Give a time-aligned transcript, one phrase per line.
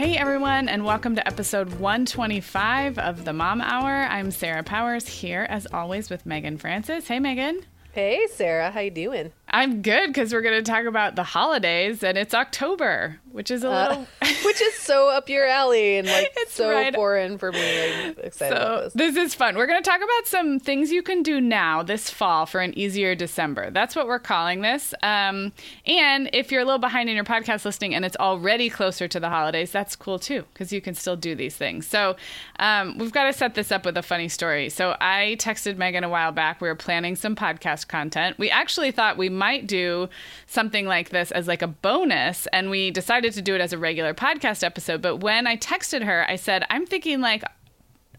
[0.00, 4.06] Hey everyone, and welcome to episode 125 of the Mom Hour.
[4.08, 7.06] I'm Sarah Powers here as always with Meagan Francis.
[7.06, 7.60] Hey Meagan.
[7.92, 9.32] Hey Sarah, how you doing?
[9.52, 13.64] I'm good because we're going to talk about the holidays, and it's October, which is
[13.64, 14.06] a Uh, little.
[14.44, 17.58] which is so up your alley and like It's so right- foreign for me.
[17.60, 18.92] I'm excited so about this.
[18.92, 19.56] this is fun.
[19.56, 22.78] We're going to talk about some things you can do now this fall for an
[22.78, 23.72] easier December.
[23.72, 24.94] That's what we're calling this.
[25.02, 25.52] Um,
[25.84, 29.18] and if you're a little behind in your podcast listening and it's already closer to
[29.18, 31.88] the holidays, that's cool too because you can still do these things.
[31.88, 32.14] So
[32.60, 34.68] um, we've got to set this up with a funny story.
[34.68, 36.60] So I texted Meagan a while back.
[36.60, 38.38] We were planning some podcast content.
[38.38, 40.08] We actually thought we might do
[40.46, 43.78] something like this as like a bonus, and we decided to do it as a
[43.78, 45.02] regular podcast episode.
[45.02, 47.44] But when I texted her, I said, I'm thinking like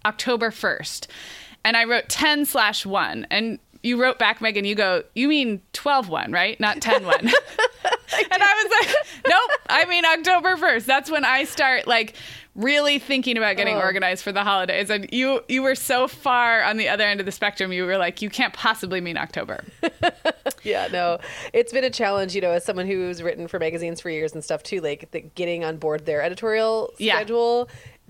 [0.05, 1.07] October 1st.
[1.63, 3.27] And I wrote 10 slash 1.
[3.29, 6.59] And you wrote back, Meagan, you go, you mean 12 1, right?
[6.59, 7.31] Not 10 1.
[8.31, 8.95] and I was like,
[9.27, 10.85] nope, I mean October 1st.
[10.85, 12.15] That's when I start like
[12.55, 13.79] really thinking about getting Oh.
[13.81, 14.89] organized for the holidays.
[14.89, 17.71] And you you were so far on the other end of the spectrum.
[17.71, 19.63] You were like, you can't possibly mean October.
[20.63, 21.17] Yeah, no,
[21.53, 24.43] it's been a challenge, you know, as someone who's written for magazines for years and
[24.43, 24.79] stuff too.
[24.79, 27.15] Like the, getting on board their editorial Yeah.
[27.15, 27.67] schedule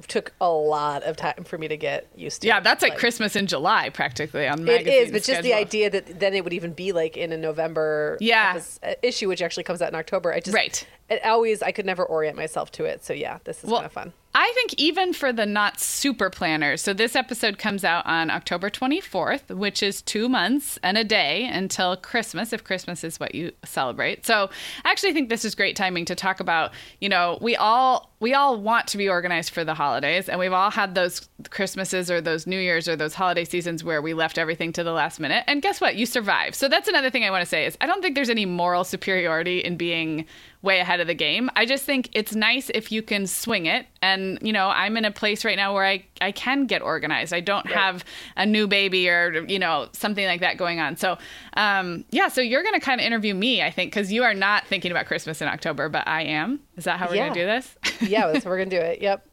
[0.07, 2.47] took a lot of time for me to get used to.
[2.47, 6.19] Yeah, that's like Christmas in July practically on It is, but just the idea that
[6.19, 8.61] then it would even be like in a November Yeah.
[8.83, 10.33] uh, issue, which actually comes out in October.
[10.33, 10.85] I just Right.
[11.09, 13.03] It always I could never orient myself to it.
[13.03, 14.13] So yeah, this is Well, kind of fun.
[14.33, 16.81] I think even for the not super planners.
[16.81, 21.49] So this episode comes out on October 24th, which is 2 months and a day
[21.51, 24.25] until Christmas if Christmas is what you celebrate.
[24.25, 24.49] So
[24.85, 28.35] I actually think this is great timing to talk about, you know, we all we
[28.35, 32.21] all want to be organized for the holidays and we've all had those Christmases or
[32.21, 35.43] those New Year's or those holiday seasons where we left everything to the last minute.
[35.47, 35.95] And guess what?
[35.95, 36.53] You survive.
[36.53, 38.83] So that's another thing I want to say is I don't think there's any moral
[38.83, 40.27] superiority in being
[40.61, 41.49] way ahead of the game.
[41.55, 43.87] I just think it's nice if you can swing it.
[44.01, 47.33] And, you know, I'm in a place right now where I, I can get organized.
[47.33, 48.03] I don't have
[48.35, 50.97] a new baby or, you know, something like that going on.
[50.97, 51.17] So,
[51.57, 54.33] um, yeah, so you're going to kind of interview me, I think, because you are
[54.33, 56.59] not thinking about Christmas in October, but I am.
[56.77, 57.75] Is that how we're going to do this?
[58.01, 59.01] Yeah, that's how we're gonna do it.
[59.01, 59.27] Yep.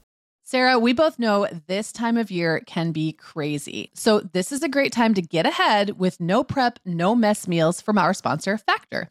[0.45, 3.91] Sarah, we both know this time of year can be crazy.
[3.95, 7.81] So, this is a great time to get ahead with no prep, no mess meals
[7.81, 9.11] from our sponsor, Factor.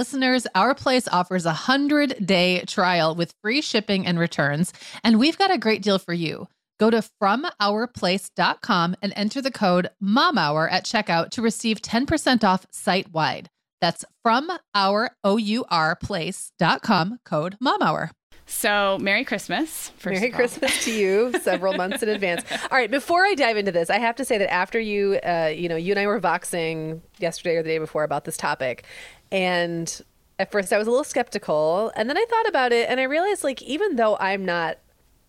[0.00, 4.72] Listeners, Our Place offers a 100 day trial with free shipping and returns,
[5.04, 6.48] and we've got a great deal for you.
[6.78, 13.12] Go to FromOurPlace.com and enter the code MOMHOUR at checkout to receive 10% off site
[13.12, 13.50] wide.
[13.82, 18.12] That's from our O-U-R place.com code MOMHOUR.
[18.46, 19.92] So, Merry Christmas.
[20.04, 22.42] Merry Christmas to you several months in advance.
[22.50, 25.52] All right, before I dive into this, I have to say that after you, uh,
[25.54, 28.84] you know, you and I were voxing yesterday or the day before about this topic,
[29.30, 30.02] and
[30.38, 33.04] at first I was a little skeptical, and then I thought about it, and I
[33.04, 34.78] realized, like, even though I'm not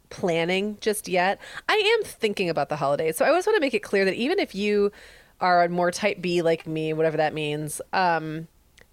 [0.10, 1.40] planning just yet,
[1.70, 3.18] I am thinking about the holidays.
[3.18, 4.92] So I always want to make it clear that even if you
[5.40, 8.48] are more type B like me, whatever that means, um,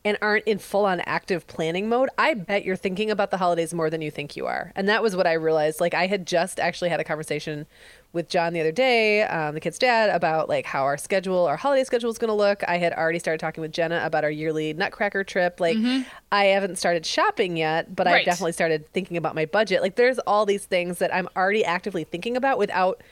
[0.04, 3.74] and aren't in full on active planning mode, I bet you're thinking about the holidays
[3.74, 4.72] more than you think you are.
[4.76, 5.80] And that was what I realized.
[5.80, 7.66] Like, I had just actually had a conversation
[8.12, 11.56] with John the other day, um, the kid's dad, about like how our schedule, our
[11.56, 12.62] holiday schedule is going to look.
[12.66, 15.60] I had already started talking with Jenna about our yearly Nutcracker trip.
[15.60, 16.08] Like, mm-hmm.
[16.32, 18.20] I haven't started shopping yet, but right.
[18.20, 19.82] I've definitely started thinking about my budget.
[19.82, 23.02] Like, there's all these things that I'm already actively thinking about without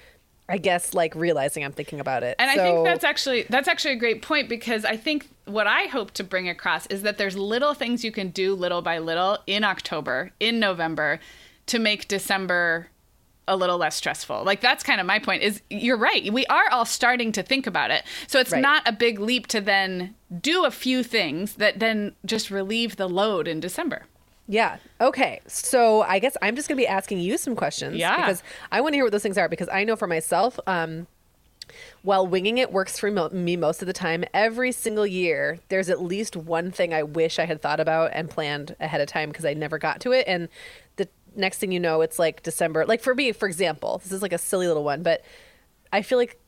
[0.48, 2.36] I guess like realizing I'm thinking about it.
[2.38, 5.66] And so, I think that's actually that's actually a great point because I think what
[5.66, 8.98] I hope to bring across is that there's little things you can do little by
[8.98, 11.18] little in October, in November
[11.66, 12.88] to make December
[13.48, 14.44] a little less stressful.
[14.44, 16.32] Like that's kind of my point is you're right.
[16.32, 18.04] We are all starting to think about it.
[18.26, 18.62] So it's right.
[18.62, 23.08] not a big leap to then do a few things that then just relieve the
[23.08, 24.06] load in December.
[24.48, 24.76] Yeah.
[25.00, 25.40] Okay.
[25.46, 27.96] So I guess I'm just going to be asking you some questions.
[27.96, 28.16] Yeah.
[28.16, 31.06] Because I want to hear what those things are because I know for myself, um,
[32.02, 36.00] while winging it works for me most of the time, every single year there's at
[36.00, 39.44] least one thing I wish I had thought about and planned ahead of time because
[39.44, 40.24] I never got to it.
[40.28, 40.48] And
[40.94, 42.84] the next thing you know, it's like December.
[42.86, 45.24] Like for me, for example, this is like a silly little one, but
[45.92, 46.38] I feel like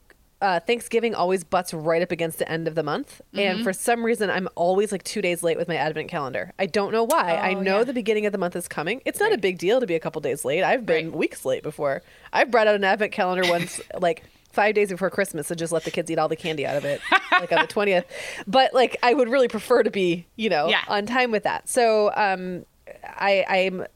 [0.41, 3.21] uh, Thanksgiving always butts right up against the end of the month.
[3.33, 3.39] Mm-hmm.
[3.39, 6.53] And for some reason, I'm always like two days late with my Advent calendar.
[6.59, 7.37] I don't know why.
[7.37, 7.85] Oh, I know yeah.
[7.85, 9.03] the beginning of the month is coming.
[9.05, 9.39] It's not right.
[9.39, 10.63] a big deal to be a couple days late.
[10.63, 11.17] I've been right.
[11.17, 12.03] weeks late before.
[12.33, 15.85] I've brought out an Advent calendar once, like five days before Christmas, and just let
[15.85, 17.01] the kids eat all the candy out of it,
[17.33, 18.05] like on the 20th.
[18.47, 20.83] But like, I would really prefer to be, you know, yeah.
[20.89, 21.69] on time with that.
[21.69, 22.65] So, um,
[23.05, 23.87] I, I'm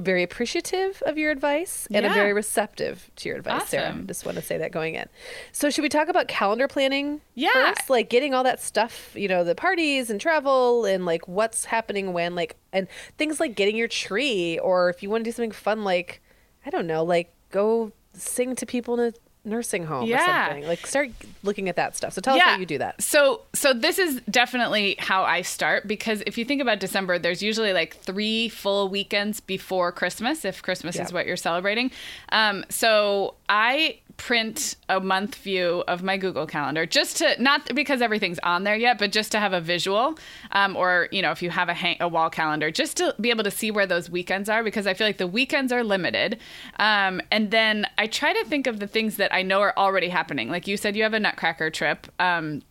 [0.00, 2.10] very appreciative of your advice and yeah.
[2.10, 3.68] I'm very receptive to your advice, awesome.
[3.68, 3.94] Sarah.
[3.94, 5.08] I just want to say that going in.
[5.52, 7.20] So, should we talk about calendar planning?
[7.34, 7.52] Yeah.
[7.52, 7.90] First?
[7.90, 12.12] Like getting all that stuff, you know, the parties and travel and like what's happening
[12.12, 15.52] when, like, and things like getting your tree or if you want to do something
[15.52, 16.22] fun, like,
[16.64, 19.12] I don't know, like go sing to people in a
[19.44, 20.46] nursing home yeah.
[20.46, 20.68] or something.
[20.68, 21.10] Like start
[21.42, 22.12] looking at that stuff.
[22.12, 22.44] So tell yeah.
[22.44, 23.02] us how you do that.
[23.02, 27.42] So so this is definitely how I start because if you think about December, there's
[27.42, 31.04] usually like three full weekends before Christmas, if Christmas yeah.
[31.04, 31.90] is what you're celebrating.
[32.30, 38.00] Um, so I print a month view of my Google Calendar just to not because
[38.00, 40.18] everything's on there yet, but just to have a visual,
[40.52, 43.28] um, or you know, if you have a hang, a wall calendar, just to be
[43.28, 46.38] able to see where those weekends are because I feel like the weekends are limited.
[46.78, 50.08] Um, and then I try to think of the things that I know are already
[50.08, 50.48] happening.
[50.48, 52.06] Like you said, you have a Nutcracker trip.
[52.18, 52.62] Um,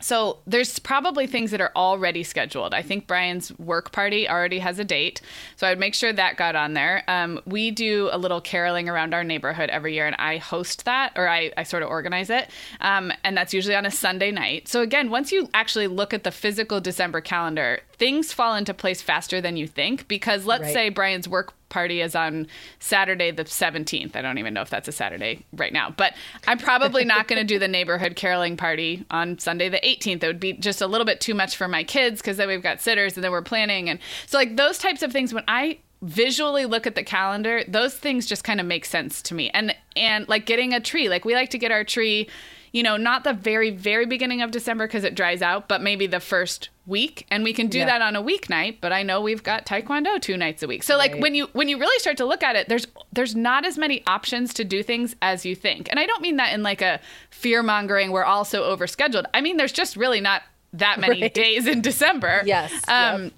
[0.00, 2.74] so there's probably things that are already scheduled.
[2.74, 5.20] I think Brian's work party already has a date,
[5.56, 7.04] so I would make sure that got on there.
[7.08, 11.12] Um, we do a little caroling around our neighborhood every year, and I host that,
[11.16, 14.68] or I, I sort of organize it, um, and that's usually on a Sunday night.
[14.68, 19.00] So again, once you actually look at the physical December calendar, things fall into place
[19.00, 20.74] faster than you think because let's right.
[20.74, 22.46] say Brian's work party is on
[22.78, 24.14] Saturday the 17th.
[24.14, 26.14] I don't even know if that's a Saturday right now, but
[26.46, 30.22] I'm probably not going to do the neighborhood caroling party on Sunday the 18th.
[30.22, 32.62] It would be just a little bit too much for my kids because then we've
[32.62, 33.90] got sitters and then we're planning.
[33.90, 37.94] And so, like, those types of things, when I visually look at the calendar those
[37.94, 41.24] things just kind of make sense to me and and like getting a tree like
[41.24, 42.28] we like to get our tree
[42.72, 46.06] you know not the very very beginning of december because it dries out but maybe
[46.06, 47.86] the first week and we can do Yeah.
[47.86, 50.96] that on a weeknight but i know we've got taekwondo two nights a week so
[50.98, 51.22] like Right.
[51.22, 54.04] when you when you really start to look at it there's there's not as many
[54.06, 57.00] options to do things as you think and i don't mean that in like a
[57.30, 60.42] fear mongering we're all so overscheduled i mean there's just really not
[60.74, 61.32] that many Right.
[61.34, 63.32] days in december Yes, um yep.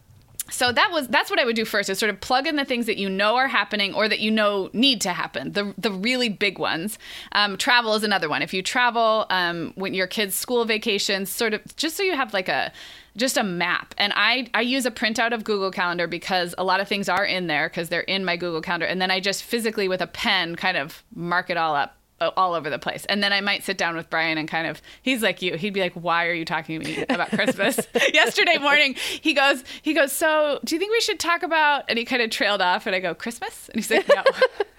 [0.51, 2.65] So that was that's what I would do first is sort of plug in the
[2.65, 5.53] things that you know are happening or that you know need to happen.
[5.53, 6.99] The the really big ones.
[7.33, 8.43] Um, travel is another one.
[8.43, 12.33] If you travel, um, when your kids' school vacations, sort of just so you have
[12.33, 12.73] like a
[13.17, 13.95] just a map.
[13.99, 17.25] And I I use a printout of Google Calendar because a lot of things are
[17.25, 20.07] in there because they're in my Google Calendar, and then I just physically with a
[20.07, 23.05] pen kind of mark it all up all over the place.
[23.07, 25.57] And then I might sit down with Brian and kind of, he's like you.
[25.57, 27.79] He'd be like, why are you talking to me about Christmas?
[28.15, 31.99] Yesterday morning, he goes, he goes, so do you think we should talk about, and
[31.99, 33.69] he kind of trailed off and I go, Christmas?
[33.69, 34.23] And he's like, no.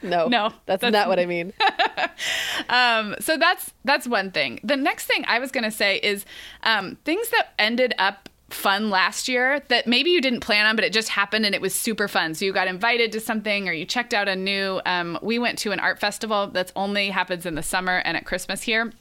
[0.03, 1.53] No, No, that's, that's- not what I mean.
[2.70, 4.60] um, so that's, that's one thing.
[4.63, 6.25] The next thing I was going to say is
[6.63, 10.86] um, things that ended up fun last year that maybe you didn't plan on, but
[10.86, 12.34] it just happened and it was super fun.
[12.34, 15.60] So you got invited to something or you checked out a new, um, we went
[15.60, 18.94] to an art festival that's only happens in the summer and at Christmas here.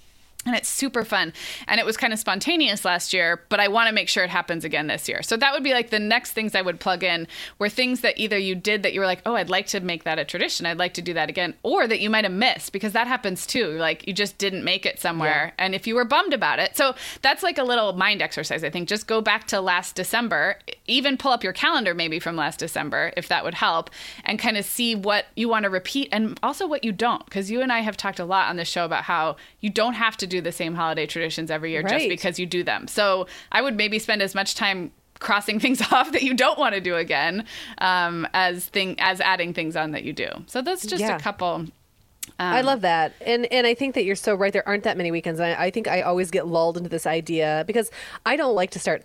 [0.47, 1.33] And it's super fun.
[1.67, 4.31] And it was kind of spontaneous last year, but I want to make sure it
[4.31, 5.23] happens again this year.
[5.23, 7.27] So that would be like the next things I would plug in
[7.59, 10.05] were things that either you did that you were like, oh, I'd like to make
[10.05, 10.65] that a tradition.
[10.65, 11.55] I'd like to do that again.
[11.65, 13.73] Or that you might have missed because that happens too.
[13.73, 15.53] Like you just didn't make it somewhere.
[15.59, 16.77] And if you were bummed about it.
[16.77, 18.89] So that's like a little mind exercise, I think.
[18.89, 23.13] Just go back to last December, even pull up your calendar maybe from last December,
[23.17, 23.91] if that would help,
[24.25, 27.25] and kind of see what you want to repeat and also what you don't.
[27.25, 29.95] Because you and I have talked a lot on this show about how you don't
[29.95, 32.89] have to do the same holiday traditions every year just because you do them.
[32.89, 36.75] So I would maybe spend as much time crossing things off that you don't want
[36.75, 37.45] to do again
[37.79, 40.29] um, as thing as adding things on that you do.
[40.47, 41.17] So that's just Yeah.
[41.17, 41.67] a couple.
[42.41, 44.53] I love that, and and I think that you're so right.
[44.53, 45.39] There aren't that many weekends.
[45.41, 47.91] I, I think I always get lulled into this idea because
[48.27, 49.05] I don't like to start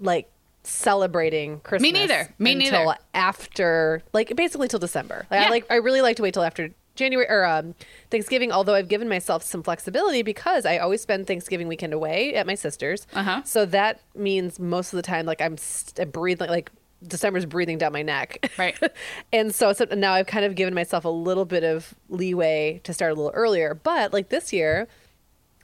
[0.00, 0.30] like
[0.62, 1.82] celebrating Christmas.
[1.82, 2.28] Me neither.
[2.38, 2.98] Me until neither.
[3.14, 5.26] after like basically till December.
[5.30, 5.46] Like, Yeah.
[5.46, 7.74] I like I really like to wait till after January or um,
[8.10, 8.52] Thanksgiving.
[8.52, 12.54] Although I've given myself some flexibility because I always spend Thanksgiving weekend away at my
[12.54, 13.06] sister's.
[13.14, 13.42] Uh-huh.
[13.44, 16.70] So that means most of the time, like I'm st- breathing like.
[17.02, 18.52] December's breathing down my neck.
[18.58, 18.78] Right.
[19.32, 22.92] and so, so now I've kind of given myself a little bit of leeway to
[22.92, 23.72] start a little earlier.
[23.72, 24.86] But like this year,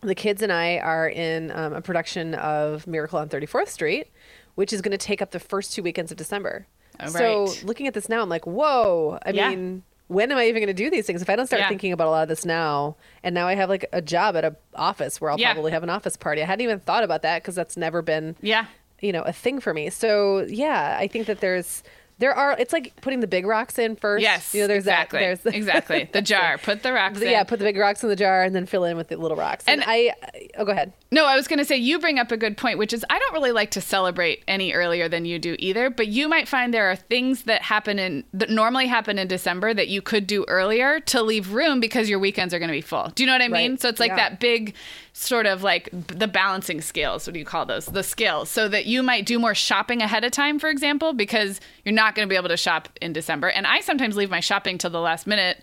[0.00, 4.06] the kids and I are in um, a production of Miracle on 34th Street,
[4.54, 6.66] which is going to take up the first two weekends of December.
[7.00, 9.18] Oh, So looking at this now, I'm like, whoa.
[9.26, 9.50] I Yeah.
[9.50, 11.20] mean, when am I even going to do these things?
[11.22, 11.68] If I don't start Yeah.
[11.68, 14.44] thinking about a lot of this now, and now I have like a job at
[14.44, 15.52] an office where I'll Yeah.
[15.52, 16.42] probably have an office party.
[16.42, 18.66] I hadn't even thought about that because that's never been Yeah.
[19.00, 21.82] you know a thing for me so yeah i think that there's
[22.18, 24.54] there are it's like putting the big rocks in first Yes.
[24.54, 25.20] you know there's exactly.
[25.20, 26.56] that there's exactly the jar.
[26.58, 27.30] Put the rocks in.
[27.30, 29.36] yeah put the big rocks in the jar and then fill in with the little
[29.36, 30.14] rocks and, And- i
[30.58, 32.78] oh go ahead No, I was going to say you bring up a good point,
[32.78, 35.88] which is I don't really like to celebrate any earlier than you do either.
[35.88, 39.72] But you might find there are things that happen in that normally happen in December
[39.72, 42.80] that you could do earlier to leave room because your weekends are going to be
[42.80, 43.12] full.
[43.14, 43.72] Do you know what I mean?
[43.72, 43.80] Right.
[43.80, 44.16] So it's like Yeah.
[44.30, 44.74] that big
[45.12, 47.26] sort of like the balancing scales.
[47.26, 47.86] What do you call those?
[47.86, 48.50] The scales.
[48.50, 52.05] So that you might do more shopping ahead of time, for example, because you're not
[52.14, 53.48] going to be able to shop in December.
[53.48, 55.62] And I sometimes leave my shopping till the last minute.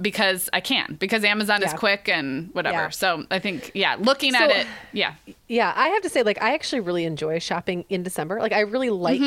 [0.00, 2.74] Because I can, because Amazon is quick and whatever.
[2.74, 2.88] Yeah.
[2.88, 5.14] So I think, yeah, looking at it, yeah.
[5.46, 8.60] yeah i have to say like i actually really enjoy shopping in december like i
[8.60, 9.20] really like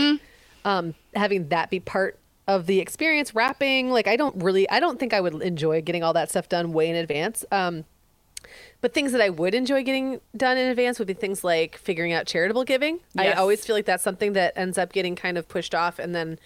[0.65, 2.17] um having that be part
[2.47, 6.01] of the experience wrapping like i don't really i don't think i would enjoy getting
[6.01, 7.85] all that stuff done way in advance um
[8.83, 12.11] but things that I would enjoy getting done in advance would be things like figuring
[12.11, 12.99] out charitable giving.
[13.17, 16.13] I always feel like that's something that ends up getting kind of pushed off, and
[16.13, 16.37] then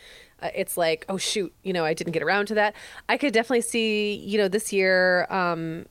[0.43, 2.75] uh, it's like, oh shoot, you know, I didn't get around to that.
[3.09, 5.25] I could definitely see, you know, this year.
[5.31, 5.87] Um,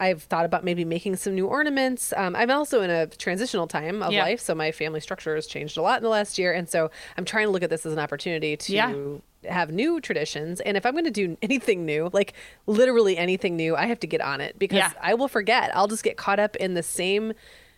[0.00, 2.12] I've thought about maybe making some new ornaments.
[2.16, 4.22] Um, I'm also in a transitional time of Yeah.
[4.24, 6.90] life, so my family structure has changed a lot in the last year, and so
[7.18, 8.94] I'm trying to look at this as an opportunity to Yeah.
[9.48, 10.60] have new traditions.
[10.62, 12.32] And if I'm going to do anything new, like
[12.66, 14.92] literally anything new, I have to get on it because Yeah.
[15.00, 15.70] I will forget.
[15.76, 17.34] I'll just get caught up in the same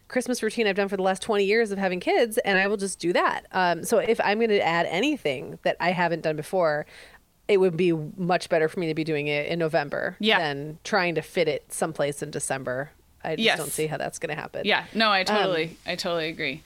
[0.09, 2.77] Christmas routine I've done for the last 20 years of having kids, and I will
[2.77, 3.47] just do that.
[3.51, 6.85] Um, so if I'm going to add anything that I haven't done before,
[7.53, 10.39] it would be much better for me to be doing it in November Yeah.
[10.39, 12.91] than trying to fit it someplace in December.
[13.25, 13.59] I just Yes.
[13.59, 14.63] don't see how that's going to happen.
[14.65, 16.63] Yeah, no, I totally, I totally agree.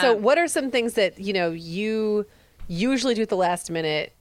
[0.00, 2.26] So, Um, what are some things that you know you
[2.68, 4.12] usually do at the last minute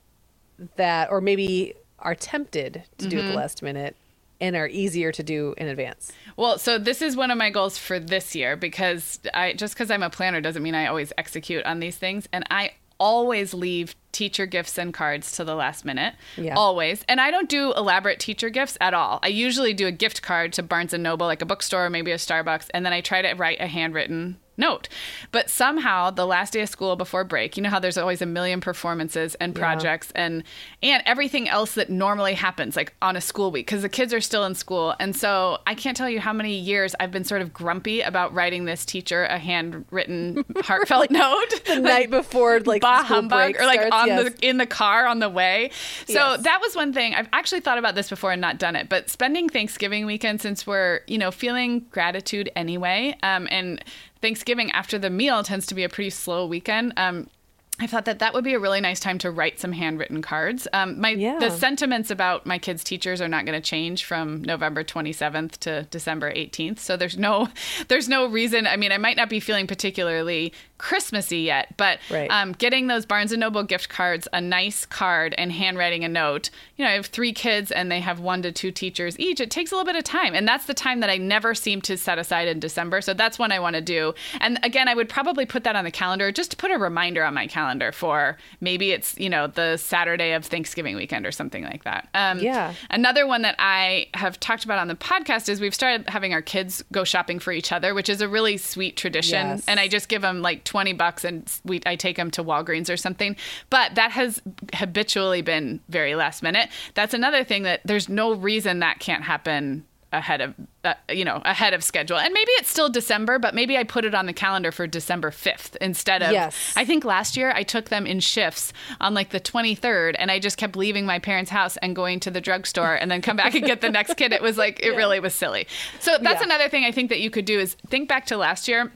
[0.77, 3.31] that, or maybe are tempted to do at Mm-hmm.
[3.31, 3.95] the last minute
[4.41, 6.11] and are easier to do in advance?
[6.37, 9.89] Well, so this is one of my goals for this year because I just because
[9.91, 13.95] I'm a planner doesn't mean I always execute on these things, and I always leave
[14.11, 16.15] teacher gifts and cards to the last minute.
[16.37, 16.55] Yeah.
[16.55, 17.03] Always.
[17.09, 19.19] And I don't do elaborate teacher gifts at all.
[19.21, 22.15] I usually do a gift card to Barnes and Noble, like a bookstore, maybe a
[22.15, 24.87] Starbucks, and then I try to write a handwritten note.
[25.31, 28.25] But somehow the last day of school before break, you know how there's always a
[28.25, 30.43] million performances and projects and
[30.83, 34.21] and everything else that normally happens like on a school week because the kids are
[34.21, 34.95] still in school.
[34.99, 38.33] And so I can't tell you how many years I've been sort of grumpy about
[38.33, 43.61] writing this teacher a handwritten heartfelt note The night before, like bah school humbug break
[43.61, 44.33] or like starts, on yes.
[44.33, 45.71] the in the car on the way.
[46.07, 46.43] So Yes.
[46.43, 47.13] that was one thing.
[47.13, 50.65] I've actually thought about this before and not done it, but spending Thanksgiving weekend since
[50.65, 53.83] we're you know feeling gratitude anyway, um, and
[54.21, 56.93] Thanksgiving after the meal tends to be a pretty slow weekend.
[56.97, 57.29] Um,
[57.77, 60.65] I thought that that would be a really nice time to write some handwritten cards.
[60.71, 61.39] Um, my Yeah.
[61.39, 65.83] the sentiments about my kids' teachers are not going to change from November 27th to
[65.91, 66.79] December 18th.
[66.79, 67.49] So there's no
[67.89, 68.65] there's no reason.
[68.65, 72.29] I mean, I might not be feeling particularly Christmassy yet, but Right.
[72.31, 76.49] um, getting those Barnes and Noble gift cards, a nice card, and handwriting a note.
[76.77, 79.39] You know, I have three kids and they have one to two teachers each.
[79.41, 81.81] It takes a little bit of time, and that's the time that I never seem
[81.83, 83.01] to set aside in December.
[83.01, 84.13] So that's one I want to do.
[84.39, 87.23] And again, I would probably put that on the calendar just to put a reminder
[87.23, 91.63] on my calendar for maybe it's you know the Saturday of Thanksgiving weekend or something
[91.63, 92.07] like that.
[92.13, 92.73] Um, Yeah.
[92.89, 96.41] Another one that I have talked about on the podcast is we've started having our
[96.41, 99.47] kids go shopping for each other, which is a really sweet tradition.
[99.47, 99.65] Yes.
[99.67, 102.91] And I just give them like 20 bucks and we I take them to Walgreens
[102.91, 103.35] or something.
[103.69, 104.41] But that has
[104.73, 106.69] habitually been very last minute.
[106.93, 109.85] That's another thing that there's no reason that can't happen
[110.17, 110.53] ahead of
[110.83, 114.05] uh, you know ahead of schedule and maybe it's still december but maybe i put
[114.05, 116.73] it on the calendar for december 5th instead of Yes.
[116.75, 120.39] i think last year i took them in shifts on like the 23rd and i
[120.39, 123.55] just kept leaving my parents house and going to the drugstore and then come back
[123.55, 125.67] and get the next kid it was like it really was silly
[125.99, 126.45] so that's Yeah.
[126.45, 128.91] another thing i think that you could do is think back to last year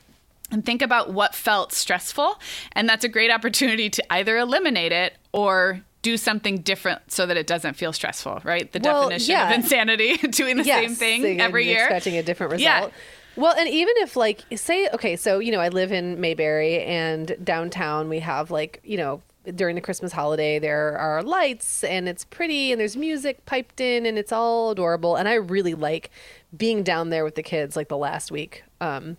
[0.51, 2.39] and think about what felt stressful.
[2.71, 7.37] And that's a great opportunity to either eliminate it or do something different so that
[7.37, 8.71] it doesn't feel stressful, right?
[8.71, 9.49] The Well, definition yeah.
[9.49, 11.83] of insanity, doing the same thing every year.
[11.85, 12.91] expecting a different result.
[12.91, 13.41] Yeah.
[13.41, 17.35] Well, and even if like say okay, so you know I live in Mayberry and
[17.43, 19.21] downtown we have like you know
[19.55, 24.05] during the Christmas holiday there are lights and it's pretty and there's music piped in
[24.05, 26.09] and it's all adorable and I really like
[26.55, 28.63] being down there with the kids like the last week.
[28.81, 29.17] Um,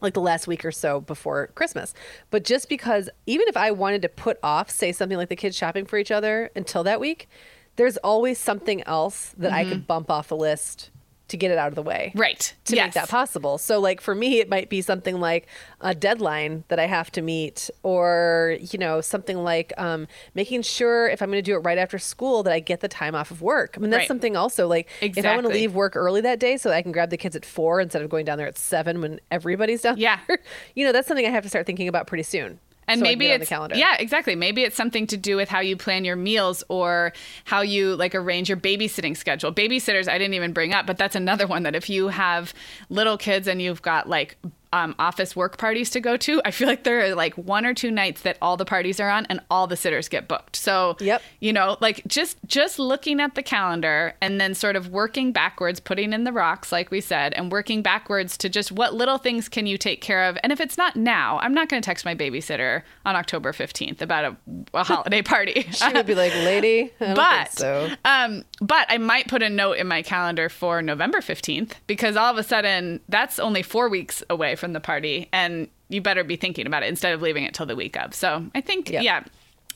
[0.00, 1.94] like the last week or so before Christmas.
[2.30, 5.56] But just because even if I wanted to put off, say something like the kids
[5.56, 7.28] shopping for each other until that week,
[7.76, 9.86] there's always something else that I could mm-hmm.
[9.86, 10.90] bump off the list
[11.30, 12.12] to get it out of the way.
[12.14, 12.54] Right.
[12.66, 12.86] To yes.
[12.86, 13.58] make that possible.
[13.58, 15.46] So like for me it might be something like
[15.80, 21.08] a deadline that I have to meet or you know something like um, making sure
[21.08, 23.30] if I'm going to do it right after school that I get the time off
[23.30, 23.74] of work.
[23.76, 24.08] I mean that's Right.
[24.08, 26.82] something also like if I want to leave work early that day so that I
[26.82, 29.82] can grab the kids at 4 instead of going down there at 7 when everybody's
[29.82, 30.18] down Yeah.
[30.28, 30.38] there.
[30.74, 32.58] You know, that's something I have to start thinking about pretty soon.
[32.90, 33.76] And so maybe get it on it's calendar.
[33.76, 37.12] yeah exactly maybe it's something to do with how you plan your meals or
[37.44, 41.16] how you like arrange your babysitting schedule babysitters i didn't even bring up but that's
[41.16, 42.52] another one that if you have
[42.88, 44.36] little kids and you've got like
[44.72, 47.74] um, office work parties to go to i feel like there are like one or
[47.74, 50.96] two nights that all the parties are on and all the sitters get booked so
[51.00, 51.22] Yep.
[51.40, 55.80] you know like just just looking at the calendar and then sort of working backwards
[55.80, 59.48] putting in the rocks like we said and working backwards to just what little things
[59.48, 62.04] can you take care of and if it's not now i'm not going to text
[62.04, 64.36] my babysitter on october 15th about a,
[64.78, 68.86] a holiday party She would be like, "Lady, I don't but think so." um but
[68.88, 72.44] i might put a note in my calendar for november 15th because all of a
[72.44, 76.82] sudden that's only four weeks away from the party and you better be thinking about
[76.82, 79.00] it instead of leaving it till the week of so i think Yeah.
[79.00, 79.24] yeah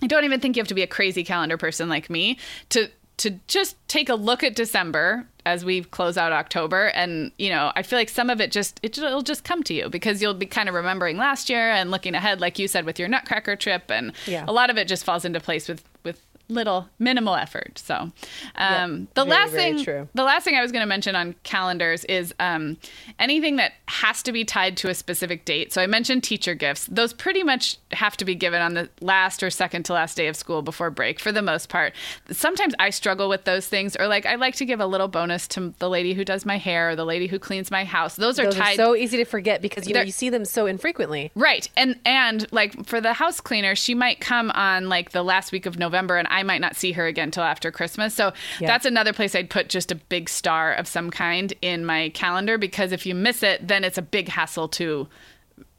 [0.02, 2.88] i don't even think you have to be a crazy calendar person like me to
[3.16, 7.72] to just take a look at december as we close out october and you know
[7.76, 10.34] i feel like some of it just it, it'll just come to you because you'll
[10.34, 13.56] be kind of remembering last year and looking ahead like you said with your nutcracker
[13.56, 14.44] trip and Yeah.
[14.48, 18.10] a lot of it just falls into place with with little minimal effort so
[18.56, 20.08] um the Very, last very thing true.
[20.14, 22.76] the last thing i was going to mention on calendars is um
[23.18, 26.86] anything that has to be tied to a specific date so i mentioned teacher gifts
[26.86, 30.26] those pretty much have to be given on the last or second to last day
[30.26, 31.92] of school before break for the most part
[32.30, 35.46] sometimes i struggle with those things or like i like to give a little bonus
[35.48, 38.38] to the lady who does my hair or the lady who cleans my house those
[38.38, 40.66] are Those tied are so easy to forget because you know you see them so
[40.66, 41.30] infrequently.
[41.34, 41.68] Right.
[41.76, 45.66] And and like for the house cleaner, she might come on like the last week
[45.66, 48.14] of November and I might not see her again till after Christmas.
[48.14, 48.66] So Yeah.
[48.68, 52.58] that's another place I'd put just a big star of some kind in my calendar
[52.58, 55.08] because if you miss it, then it's a big hassle to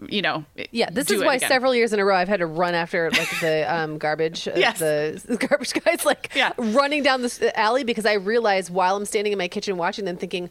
[0.07, 1.49] you know, Yeah, this is why again.
[1.49, 4.53] several years in a row I've had to run after like the um, garbage, uh,
[4.55, 4.79] Yes.
[4.79, 6.53] the garbage guys, like Yeah.
[6.57, 10.15] running down this alley because I realize while I'm standing in my kitchen watching them,
[10.15, 10.49] thinking,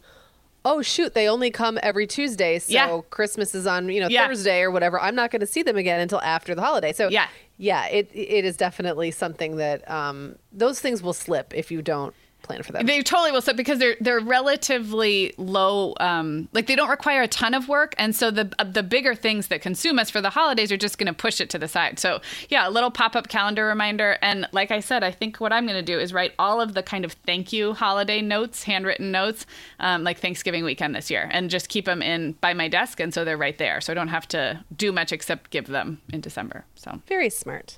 [0.63, 3.01] "Oh shoot, they only come every Tuesday, so Yeah.
[3.09, 4.27] Christmas is on you know Yeah.
[4.27, 4.99] Thursday or whatever.
[5.01, 7.25] I'm not going to see them again until after the holiday." So Yeah.
[7.57, 12.13] Yeah, it it is definitely something that um, those things will slip if you don't
[12.45, 12.85] plan for them.
[12.85, 15.93] They totally will slip because they're they're relatively low.
[15.99, 19.15] Um, like they don't require a ton of work, and so the uh, the bigger
[19.15, 21.67] things that consume us for the holidays are just going to push it to the
[21.67, 21.99] side.
[21.99, 25.51] So yeah, a little pop up calendar reminder, and like I said, I think what
[25.51, 28.63] I'm going to do is write all of the kind of thank you holiday notes,
[28.63, 29.45] handwritten notes,
[29.79, 33.13] um, like Thanksgiving weekend this year, and just keep them in by my desk, and
[33.13, 33.81] so they're right there.
[33.81, 36.65] So I don't have to do much except give them in December.
[36.75, 37.77] So Very smart.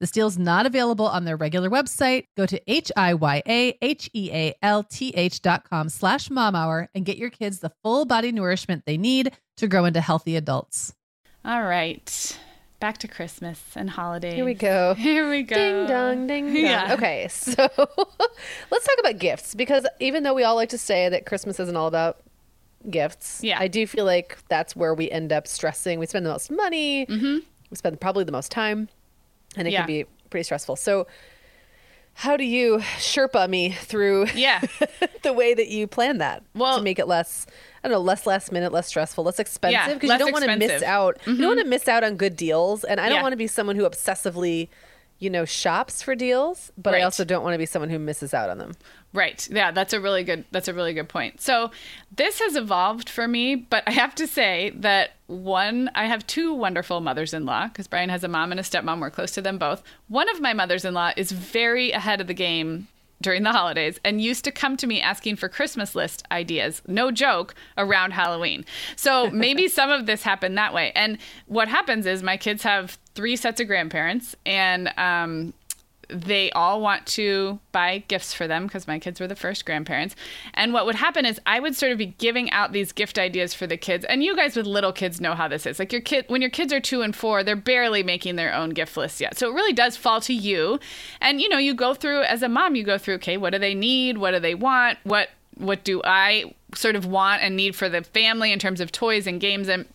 [0.00, 2.24] This deal's not available on their regular website.
[2.36, 3.42] Go to H-I-Y-A-H-E-A-L-T-H
[5.42, 9.68] dot com slash momhour and get your kids the full body nourishment they need to
[9.68, 10.94] grow into healthy adults.
[11.44, 12.38] All right.
[12.80, 14.34] Back to Christmas and holidays.
[14.34, 14.94] Here we go.
[14.98, 15.54] Here we go.
[15.54, 16.56] Ding dong, ding dong.
[16.56, 16.92] Yeah.
[16.94, 17.54] Okay, so
[18.70, 21.76] let's talk about gifts because even though we all like to say that Christmas isn't
[21.76, 22.18] all about
[22.90, 23.58] gifts, Yeah.
[23.58, 25.98] I do feel like that's where we end up stressing.
[25.98, 27.38] We spend the most money, mm-hmm.
[27.70, 28.88] we spend probably the most time,
[29.56, 29.80] and it Yeah.
[29.80, 30.76] can be pretty stressful.
[30.76, 31.06] So,
[32.18, 34.60] how do you Sherpa me through Yeah.
[35.22, 37.46] the way that you plan that Well- to make it less,
[37.82, 39.94] I don't know, less last minute, less stressful, less expensive?
[39.94, 41.18] Because less you don't want to miss out.
[41.26, 41.46] You don't mm-hmm.
[41.46, 43.22] want to miss out on good deals, and I don't Yeah.
[43.22, 44.68] want to be someone who obsessively,
[45.24, 48.34] you know, shops for deals, but I also don't want to be someone who misses
[48.34, 48.74] out on them.
[49.14, 49.48] Right.
[49.50, 51.40] Yeah, that's a really good that's a really good point.
[51.40, 51.70] So,
[52.14, 56.52] this has evolved for me, but I have to say that one I have two
[56.52, 59.00] wonderful mothers-in-law because Brian has a mom and a stepmom.
[59.00, 59.82] We're close to them both.
[60.08, 62.88] One of my mothers-in-law is very ahead of the game
[63.20, 66.82] during the holidays and used to come to me asking for Christmas list ideas.
[66.86, 68.64] No joke, around Halloween.
[68.96, 70.92] So, maybe some of this happened that way.
[70.94, 75.54] And what happens is my kids have three sets of grandparents and um
[76.08, 80.14] they all want to buy gifts for them because my kids were the first grandparents.
[80.52, 83.54] And what would happen is I would sort of be giving out these gift ideas
[83.54, 84.04] for the kids.
[84.06, 85.78] And you guys with little kids know how this is.
[85.78, 88.70] Like your kid when your kids are 2 and 4, they're barely making their own
[88.70, 89.38] gift list yet.
[89.38, 90.78] So it really does fall to you.
[91.20, 93.58] And you know, you go through as a mom, you go through, okay, what do
[93.58, 94.18] they need?
[94.18, 94.98] What do they want?
[95.04, 98.90] What what do I sort of want and need for the family in terms of
[98.90, 99.86] toys and games and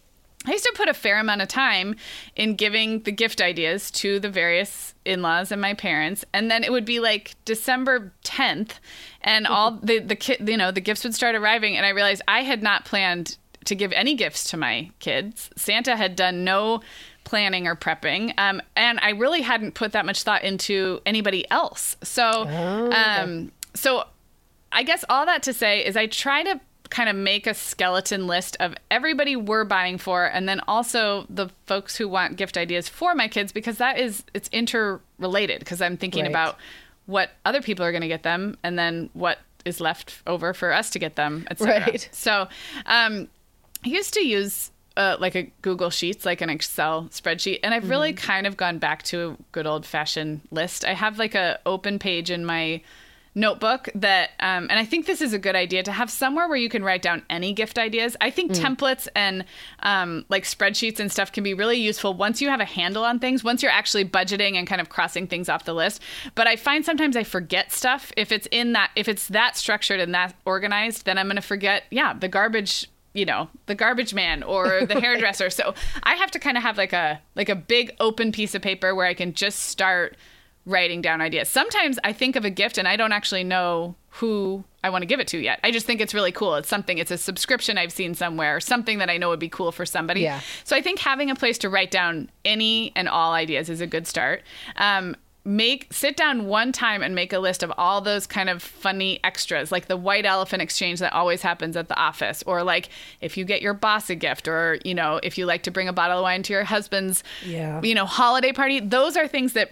[0.49, 1.95] I used to put a fair amount of time
[2.35, 6.71] in giving the gift ideas to the various in-laws and my parents, and then it
[6.71, 8.73] would be like December 10th,
[9.21, 12.21] and all the the kid, you know, the gifts would start arriving, and I realized
[12.27, 15.49] I had not planned to give any gifts to my kids.
[15.55, 16.81] Santa had done no
[17.25, 21.95] planning or prepping, um, and I really hadn't put that much thought into anybody else.
[22.01, 22.47] So,
[22.91, 24.05] um, so
[24.71, 26.59] I guess all that to say is I try to
[26.89, 31.47] kind of make a skeleton list of everybody we're buying for and then also the
[31.67, 35.97] folks who want gift ideas for my kids because that is it's interrelated because I'm
[35.97, 36.31] thinking Right.
[36.31, 36.57] about
[37.05, 40.73] what other people are going to get them and then what is left over for
[40.73, 41.79] us to get them etc.
[41.81, 42.09] Right.
[42.11, 42.47] So,
[42.85, 43.27] um
[43.85, 47.89] I used to use uh, like a Google Sheets, like an Excel spreadsheet, and I've
[47.89, 50.83] really kind of gone back to a good old fashioned list.
[50.83, 52.81] I have like a open page in my
[53.35, 56.57] notebook that, um, and I think this is a good idea to have somewhere where
[56.57, 58.17] you can write down any gift ideas.
[58.21, 59.45] I think templates and
[59.79, 63.19] um, like spreadsheets and stuff can be really useful once you have a handle on
[63.19, 66.01] things, once you're actually budgeting and kind of crossing things off the list.
[66.35, 69.99] But I find sometimes I forget stuff if it's in that, if it's that structured
[69.99, 74.13] and that organized, then I'm going to forget, yeah, the garbage you know the garbage
[74.13, 77.55] man or the hairdresser so i have to kind of have like a like a
[77.55, 80.15] big open piece of paper where i can just start
[80.65, 81.49] writing down ideas.
[81.49, 85.05] Sometimes i think of a gift and i don't actually know who i want to
[85.05, 85.59] give it to yet.
[85.63, 86.55] I just think it's really cool.
[86.55, 89.49] It's something it's a subscription i've seen somewhere or something that i know would be
[89.49, 90.21] cool for somebody.
[90.21, 90.41] Yeah.
[90.63, 93.87] so i think having a place to write down any and all ideas is a
[93.87, 94.43] good start.
[94.75, 98.61] Um, make sit down one time and make a list of all those kind of
[98.61, 102.89] funny extras like the white elephant exchange that always happens at the office or like
[103.21, 105.87] if you get your boss a gift or you know if you like to bring
[105.87, 107.81] a bottle of wine to your husband's Yeah.
[107.81, 108.81] you know holiday party.
[108.81, 109.71] Those are things that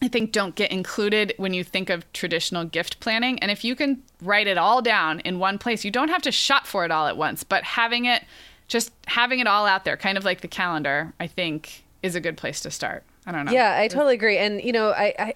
[0.00, 3.38] I think don't get included when you think of traditional gift planning.
[3.40, 6.32] And if you can write it all down in one place, you don't have to
[6.32, 8.22] shop for it all at once, but having it
[8.68, 12.20] just having it all out there, kind of like the calendar, I think is a
[12.20, 13.02] good place to start.
[13.26, 13.52] I don't know.
[13.52, 14.38] Yeah, I totally agree.
[14.38, 15.34] And you know, I, I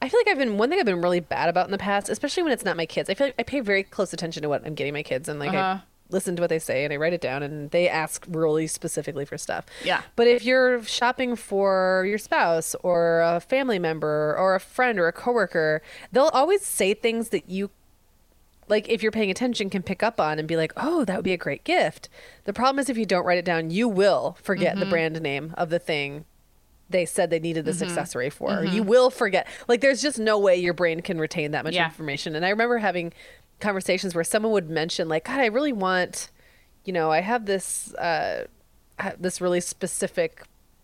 [0.00, 2.08] I feel like I've been one thing I've been really bad about in the past,
[2.08, 3.10] especially when it's not my kids.
[3.10, 5.40] I feel like I pay very close attention to what I'm getting my kids and
[5.40, 5.78] like Uh-huh.
[5.80, 8.66] I listen to what they say and I write it down and they ask really
[8.66, 9.66] specifically for stuff.
[9.84, 10.02] Yeah.
[10.14, 15.08] But if you're shopping for your spouse or a family member or a friend or
[15.08, 17.70] a coworker, they'll always say things that you
[18.68, 21.24] like if you're paying attention can pick up on and be like oh that would
[21.24, 22.08] be a great gift
[22.44, 24.80] the problem is if you don't write it down you will forget Mm-hmm.
[24.80, 26.24] the brand name of the thing
[26.90, 27.90] they said they needed this Mm-hmm.
[27.90, 31.62] accessory for you will forget like there's just no way your brain can retain that
[31.64, 31.84] much Yeah.
[31.86, 33.12] information and i remember having
[33.60, 36.30] conversations where someone would mention like god i really want
[36.84, 38.44] you know i have this uh
[39.18, 40.42] this really specific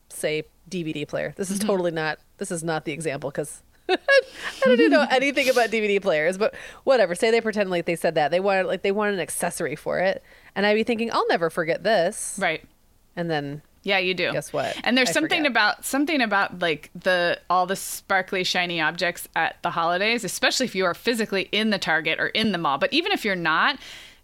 [0.09, 1.67] say dvd player this is Mm-hmm.
[1.69, 3.97] totally not this is not the example because I
[4.65, 6.55] don't know anything about DVD players, but
[6.85, 7.15] whatever.
[7.17, 8.31] Say they pretend like they said that.
[8.31, 10.23] They wanted like they wanted an accessory for it.
[10.55, 12.39] And I'd be thinking, I'll never forget this.
[12.41, 12.65] Right.
[13.17, 14.33] And then Yeah, you do.
[14.33, 14.77] Guess what?
[14.85, 15.51] And there's I something forget.
[15.51, 20.75] about something about like the all the sparkly shiny objects at the holidays, especially if
[20.75, 22.79] you are physically in the Target or in the mall.
[22.79, 23.79] But even if you're not,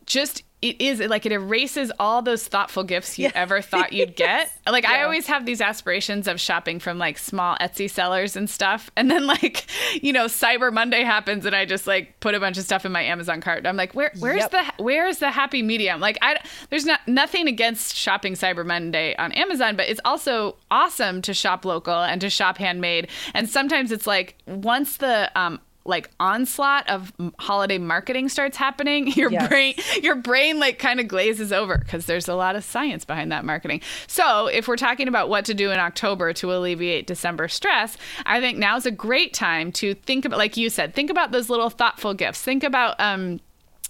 [0.06, 4.50] just it is like it erases all those thoughtful gifts you ever thought you'd get.
[4.68, 8.90] Like I always have these aspirations of shopping from like small Etsy sellers and stuff.
[8.96, 9.64] And then like,
[10.02, 12.92] you know, Cyber Monday happens and I just like put a bunch of stuff in
[12.92, 13.66] my Amazon cart.
[13.66, 14.50] I'm like, where where's Yep.
[14.50, 16.00] the where's the happy medium?
[16.00, 21.22] Like I there's not nothing against shopping Cyber Monday on Amazon, but it's also awesome
[21.22, 23.08] to shop local and to shop handmade.
[23.32, 29.32] And sometimes it's like once the um like onslaught of holiday marketing starts happening, your
[29.32, 29.48] Yes.
[29.48, 33.32] brain your brain like kind of glazes over because there's a lot of science behind
[33.32, 33.80] that marketing.
[34.06, 37.96] So, if we're talking about what to do in October to alleviate December stress,
[38.26, 41.50] I think now's a great time to think about like you said, think about those
[41.50, 42.42] little thoughtful gifts.
[42.42, 43.40] Think about um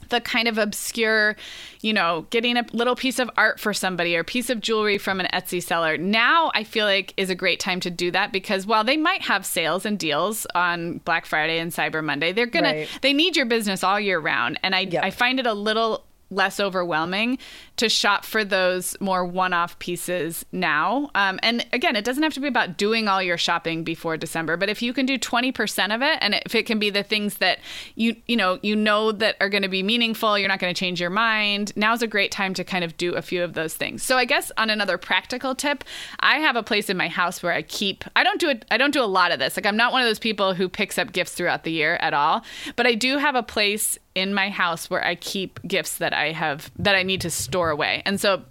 [0.08, 1.36] the kind of obscure,
[1.80, 5.20] you know, getting a little piece of art for somebody or piece of jewelry from
[5.20, 5.96] an Etsy seller.
[5.96, 9.22] Now I feel like is a great time to do that because while they might
[9.22, 12.88] have sales and deals on Black Friday and Cyber Monday, they're gonna Right.
[13.02, 14.58] they need your business all year round.
[14.62, 15.04] And I Yep.
[15.04, 17.38] I find it a little less overwhelming
[17.76, 21.10] to shop for those more one-off pieces now.
[21.14, 24.56] Um, and again, it doesn't have to be about doing all your shopping before December,
[24.56, 27.38] but if you can do 20% of it, and if it can be the things
[27.38, 27.58] that
[27.94, 30.78] you you know you know that are going to be meaningful, you're not going to
[30.78, 31.72] change your mind.
[31.76, 34.02] Now's a great time to kind of do a few of those things.
[34.02, 35.84] So I guess on another practical tip,
[36.20, 38.04] I have a place in my house where I keep.
[38.16, 38.64] I don't do it.
[38.70, 39.56] I don't do a lot of this.
[39.56, 42.14] Like I'm not one of those people who picks up gifts throughout the year at
[42.14, 42.44] all,
[42.76, 46.32] but I do have a place in my house where I keep gifts that I
[46.32, 48.02] have that I need to store away.
[48.04, 48.42] And so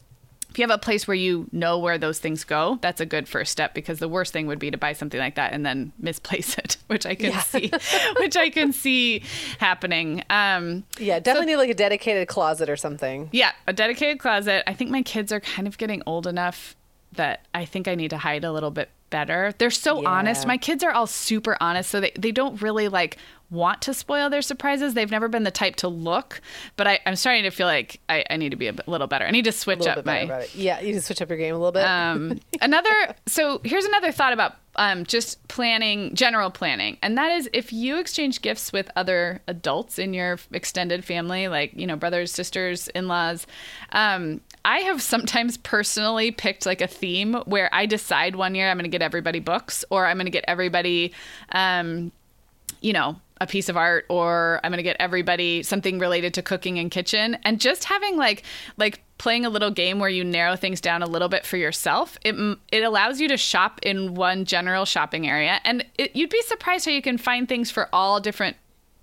[0.50, 3.28] if you have a place where you know where those things go, that's a good
[3.28, 5.92] first step because the worst thing would be to buy something like that and then
[6.00, 7.42] misplace it, which I can Yeah.
[7.42, 7.72] see,
[8.20, 9.22] which I can see
[9.60, 10.24] happening.
[10.30, 13.30] Um, Yeah, definitely need like a dedicated closet or something.
[13.32, 14.64] yeah, a dedicated closet.
[14.68, 16.76] I think my kids are kind of getting old enough
[17.14, 19.54] that I think I need to hide a little bit better.
[19.58, 20.10] They're so Yeah.
[20.10, 20.46] honest.
[20.48, 23.17] My kids are all super honest, so they, they don't really like
[23.50, 24.93] want to spoil their surprises.
[24.93, 26.41] They've never been the type to look,
[26.76, 29.26] but I, I'm starting to feel like I, I need to be a little better.
[29.26, 30.48] I need to switch up bit my.
[30.54, 31.84] Yeah, you need to switch up your game a little bit.
[31.86, 32.89] um, another
[33.26, 37.98] so here's another thought about um, just planning general planning and that is if you
[37.98, 43.48] exchange gifts with other adults in your extended family like you know brothers sisters in-laws
[43.93, 48.78] um, i have sometimes personally picked like a theme where i decide one year i'm
[48.78, 51.12] going to get everybody books or i'm going to get everybody
[51.54, 52.12] um,
[52.82, 56.42] you know, a piece of art or I'm going to get everybody something related to
[56.44, 58.44] cooking and kitchen and just having like
[58.78, 62.18] like playing a little game where you narrow things down a little bit for yourself.
[62.24, 62.36] It
[62.72, 66.86] it allows you to shop in one general shopping area and it, you'd be surprised
[66.86, 68.58] how you can find things for all different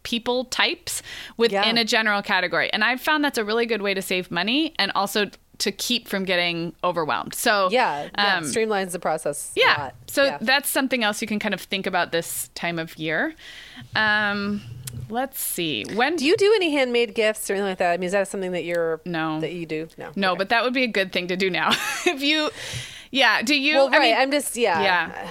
[0.05, 1.03] people types
[1.37, 1.83] within Yeah.
[1.83, 2.73] a general category.
[2.73, 6.09] And I've found that's a really good way to save money and also to keep
[6.09, 7.35] from getting overwhelmed.
[7.35, 9.53] So yeah, yeah, um, streamlines the process.
[9.57, 9.75] a yeah.
[9.79, 9.95] lot.
[10.09, 10.39] So Yeah.
[10.41, 13.35] that's something else you can kind of think about this time of year.
[13.95, 14.63] Um,
[15.09, 15.85] let's see.
[15.95, 17.93] When do you do any handmade gifts or anything like that?
[17.93, 19.41] I mean, is that something that you're No.
[19.41, 19.89] that you do?
[19.99, 20.39] No, No, Okay.
[20.39, 21.71] but that would be a good thing to do now.
[22.07, 22.51] if you,
[23.11, 23.43] yeah.
[23.43, 23.75] Do you?
[23.77, 23.99] well, right.
[23.99, 24.83] I mean, I'm just yeah.
[24.83, 25.29] yeah.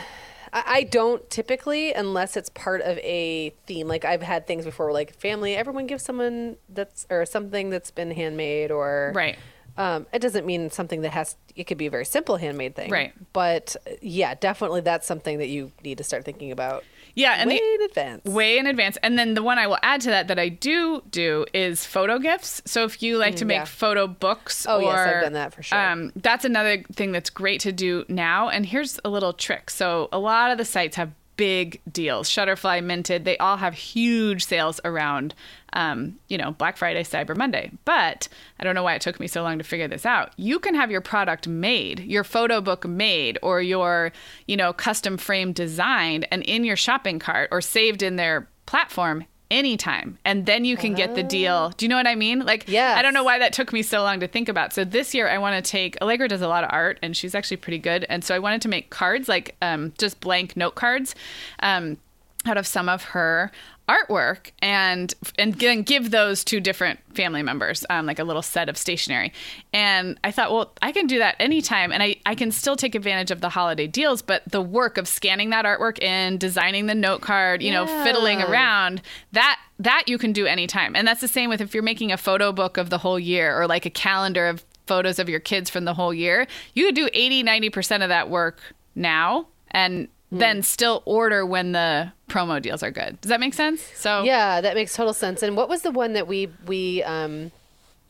[0.53, 3.88] I, I don't typically unless it's part of a theme.
[3.88, 8.12] Like I've had things before, like family, everyone gives someone that's or something that's been
[8.12, 9.38] handmade or Right.
[9.77, 11.36] Um, it doesn't mean something that has.
[11.55, 13.13] It could be a very simple handmade thing, Right.
[13.33, 16.83] But yeah, definitely that's something that you need to start thinking about
[17.15, 18.25] yeah, and way the, in advance.
[18.25, 18.97] way in advance.
[19.03, 22.17] And then the one I will add to that that I do do is photo
[22.17, 22.62] gifts.
[22.65, 23.65] So if you like to make Mm, yeah.
[23.65, 25.79] photo books, Oh, or, yes, I've done that for sure.
[25.79, 28.49] Um, that's another thing that's great to do now.
[28.49, 29.69] And here's a little trick.
[29.69, 32.30] So a lot of the sites have big deals.
[32.30, 35.34] Shutterfly, Minted, they all have huge sales around,
[35.74, 37.72] um, you know, Black Friday, Cyber Monday.
[37.86, 38.28] But
[38.60, 40.34] I don't know why it took me so long to figure this out.
[40.38, 44.12] You can have your product made, your photo book made, or your,
[44.48, 49.26] you know, custom frame designed and in your shopping cart or saved in their platform
[49.53, 51.69] anytime and then you can get the deal.
[51.77, 52.39] Do you know what i mean?
[52.39, 52.97] Like Yes.
[52.97, 54.73] i don't know why that took me so long to think about.
[54.73, 57.35] So this year i want to take allegra does a lot of art and she's
[57.35, 60.75] actually pretty good and so i wanted to make cards like um, just blank note
[60.75, 61.13] cards
[61.61, 61.97] um,
[62.45, 63.51] out of some of her
[63.89, 68.69] artwork and and then give those to different family members um, like a little set
[68.69, 69.34] of stationery.
[69.74, 72.96] And i thought well i can do that anytime and I, I can still take
[72.96, 76.96] advantage of the holiday deals but the work of scanning that artwork in designing the
[76.96, 80.96] note card you know fiddling around that that you can do anytime.
[80.96, 83.60] And that's the same with if you're making a photo book of the whole year
[83.60, 86.96] or like a calendar of photos of your kids from the whole year you could
[86.96, 88.60] do 80 90% of that work
[88.96, 93.82] now and then still order when the promo deals are good does that make sense
[93.96, 95.43] so Yeah, that makes total sense.
[95.43, 97.52] And what was the one that we we um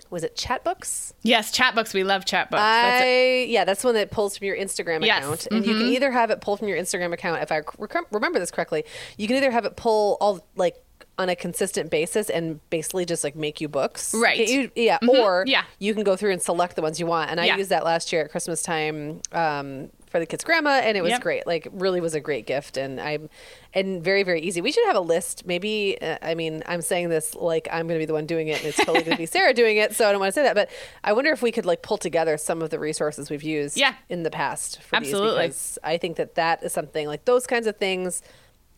[0.10, 1.14] was it Chatbooks?
[1.24, 3.04] yes Chatbooks we love Chatbooks That's.
[3.04, 5.20] I yeah, that's the one that pulls from your Instagram Yes.
[5.24, 7.42] account, and you can either have it pull from your Instagram account.
[7.42, 8.86] If I rec- remember this correctly,
[9.18, 10.76] you can either have it pull all like
[11.20, 14.48] on a consistent basis and basically just like make you books, Right.
[14.48, 15.64] You- yeah, or Yeah.
[15.78, 17.30] you can go through and select the ones you want.
[17.30, 17.58] And I Yeah.
[17.58, 19.22] used that last year at Christmas time.
[19.32, 21.21] Um, for the kid's grandma and it was Yep.
[21.21, 23.30] great like really was a great gift and i'm
[23.73, 27.10] and very very easy we should have a list maybe uh, i mean i'm saying
[27.10, 29.21] this like i'm going to be the one doing it and it's totally going to
[29.21, 30.69] be sarah doing it so i don't want to say that but
[31.04, 33.95] i wonder if we could like pull together some of the resources we've used Yeah.
[34.08, 35.47] in the past for Absolutely.
[35.47, 38.21] these because i think that that is something like those kinds of things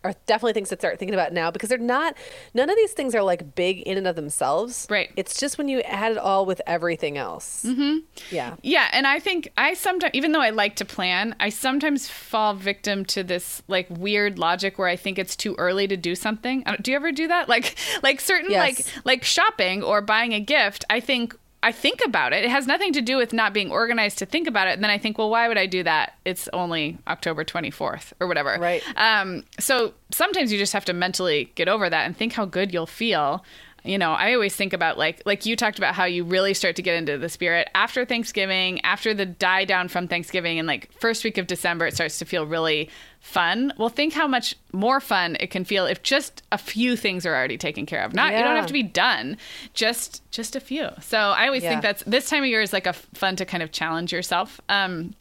[0.05, 2.15] are definitely things to start thinking about now because they're not
[2.53, 5.09] none of these things are like big in and of themselves Right.
[5.15, 7.97] it's just when you add it all with everything else mm-hmm.
[8.31, 12.07] yeah Yeah, and I think I sometimes, even though I like to plan, I sometimes
[12.09, 16.15] fall victim to this like weird logic where I think it's too early to do
[16.15, 16.63] something.
[16.81, 17.49] Do you ever do that?
[17.49, 18.59] Like, like certain Yes.
[18.59, 20.85] like like shopping or buying a gift.
[20.89, 22.43] I think I think about it.
[22.43, 24.73] It has nothing to do with not being organized to think about it.
[24.73, 26.13] And then I think, well, why would I do that?
[26.23, 28.57] It's only October twenty fourth or whatever.
[28.59, 28.83] Right.
[28.95, 29.43] Um.
[29.59, 32.85] So sometimes you just have to mentally get over that and think how good you'll
[32.85, 33.43] feel
[33.85, 36.75] you know i always think about like like you talked about how you really start
[36.75, 40.91] to get into the spirit after thanksgiving after the die down from thanksgiving and like
[40.99, 43.73] first week of december it starts to feel really fun.
[43.79, 47.33] Well think how much more fun it can feel if just a few things are
[47.35, 48.13] already taken care of.
[48.13, 49.37] Not you don't have to be done
[49.73, 50.89] just just a few.
[51.01, 51.69] So i always Yeah.
[51.71, 54.61] think that's this time of year is like a fun to kind of challenge yourself.
[54.69, 55.15] Um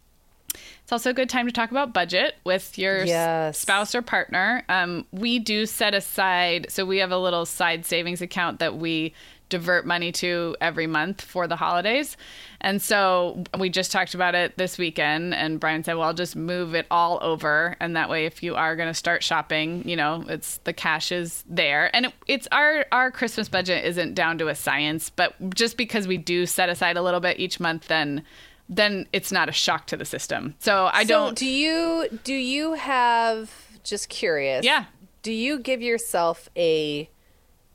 [0.84, 3.58] it's also a good time to talk about budget with your Yes.
[3.58, 4.64] spouse or partner.
[4.68, 9.14] Um, we do set aside, so we have a little side savings account that we
[9.48, 12.16] divert money to every month for the holidays.
[12.60, 16.36] And so we just talked about it this weekend, and Brian said, "Well, I'll just
[16.36, 19.96] move it all over, and that way, if you are going to start shopping, you
[19.96, 24.36] know, it's the cash is there." And it, it's our our Christmas budget isn't down
[24.38, 27.88] to a science, but just because we do set aside a little bit each month,
[27.88, 28.22] then
[28.68, 30.54] then it's not a shock to the system.
[30.58, 31.38] So I So don't.
[31.38, 33.50] do you do you have
[33.82, 34.64] just curious?
[34.64, 34.84] Yeah.
[35.22, 37.08] Do you give yourself a,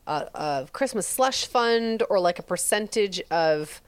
[0.08, 3.82] a a Christmas slush fund or like a percentage of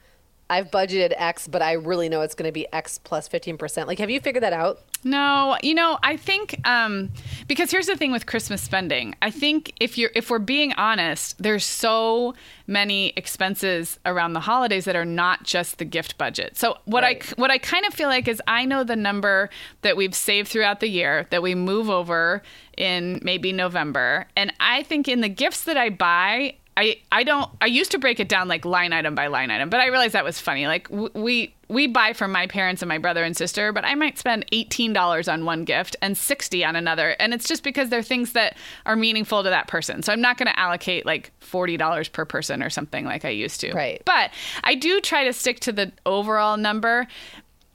[0.52, 3.58] I've budgeted X, but I really know it's going to be X plus plus fifteen
[3.58, 3.88] percent.
[3.88, 4.80] Like, have you figured that out?
[5.04, 7.10] No, you know, I think um,
[7.48, 9.14] because here's the thing with Christmas spending.
[9.20, 12.34] I think if you're if we're being honest, there's so
[12.66, 16.56] many expenses around the holidays that are not just the gift budget.
[16.56, 17.22] So what Right.
[17.22, 19.50] I what I kind of feel like is I know the number
[19.82, 22.42] that we've saved throughout the year that we move over
[22.78, 27.50] in maybe November, and I think in the gifts that I buy, I I don't
[27.60, 30.14] I used to break it down like line item by line item, but I realized
[30.14, 30.66] that was funny.
[30.66, 33.94] Like w- we we buy for my parents and my brother and sister, but I
[33.94, 38.02] might spend $18 on one gift and 60 on another, and it's just because they're
[38.02, 40.02] things that are meaningful to that person.
[40.02, 43.60] So I'm not going to allocate like $40 per person or something like I used
[43.62, 43.72] to.
[43.72, 44.02] Right.
[44.04, 47.06] But I do try to stick to the overall number.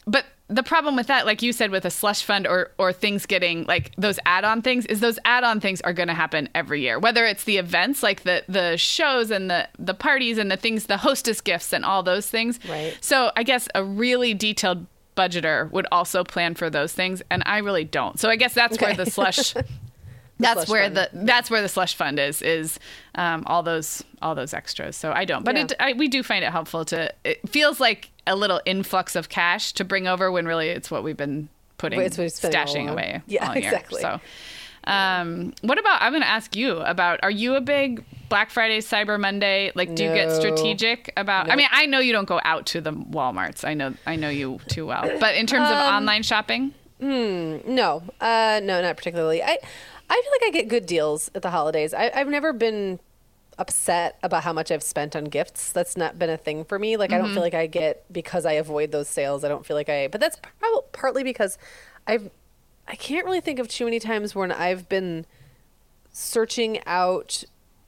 [0.05, 3.25] But the problem with that, like you said, with a slush fund or or things
[3.25, 6.99] getting like those add-on things, is those add-on things are going to happen every year.
[6.99, 10.85] Whether it's the events, like the the shows and the the parties and the things,
[10.85, 12.59] the hostess gifts and all those things.
[12.69, 12.97] Right.
[13.01, 14.85] So I guess a really detailed
[15.17, 18.17] budgeter would also plan for those things, and I really don't.
[18.19, 19.53] So I guess that's where the slush.
[20.39, 20.95] That's slush where fund.
[20.97, 22.79] the that's where the slush fund is is
[23.15, 24.95] um, all those all those extras.
[24.95, 25.63] So I don't, but Yeah.
[25.63, 27.11] it, I, we do find it helpful to.
[27.23, 31.03] It feels like a little influx of cash to bring over when really it's what
[31.03, 33.21] we've been putting It's what we're spending all stashing away.
[33.27, 33.63] Yeah, year.
[33.63, 34.01] exactly.
[34.01, 34.19] So.
[34.83, 36.01] Um, what about?
[36.01, 37.19] I'm going to ask you about.
[37.21, 39.71] Are you a big Black Friday, Cyber Monday?
[39.75, 41.51] Like, do you get strategic about?
[41.51, 43.65] I mean, I know you don't go out to the WalMarts.
[43.65, 45.09] I know, I know you too well.
[45.19, 49.43] But in terms Um, of online shopping, No, uh, no, not particularly.
[49.43, 49.57] I,
[50.09, 51.93] I feel like I get good deals at the holidays.
[51.93, 52.99] I, I've never been
[53.57, 55.71] upset about how much I've spent on gifts.
[55.71, 56.97] That's not been a thing for me.
[56.97, 57.41] Like I don't feel mm-hmm.
[57.41, 59.43] like I get because I avoid those sales.
[59.43, 60.07] I don't feel like I.
[60.07, 61.57] But that's prob- partly because
[62.05, 62.29] I've.
[62.89, 65.25] I can't really think of too many times when I've been
[66.13, 67.43] searching out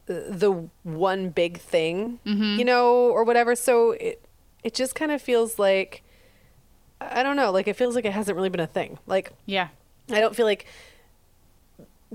[0.09, 2.59] the one big thing, mm-hmm.
[2.59, 3.55] you know, or whatever.
[3.55, 4.21] So it
[4.63, 6.03] it just kind of feels like
[6.99, 8.99] I don't know, like it feels like it hasn't really been a thing.
[9.07, 9.69] Like yeah,
[10.11, 10.65] I don't feel like